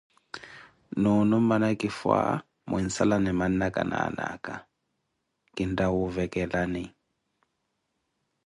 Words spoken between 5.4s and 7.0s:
kintta woovekelani.